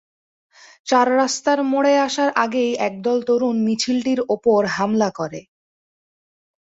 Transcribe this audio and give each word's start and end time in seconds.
চার 0.87 1.07
রাস্তার 1.15 1.59
মোড়ে 1.71 1.93
আসার 2.07 2.29
আগেই 2.43 2.71
একদল 2.87 3.17
তরুণ 3.27 3.55
মিছিলটির 3.65 4.19
ওপর 4.35 4.61
হামলা 4.75 5.09
করে। 5.19 5.41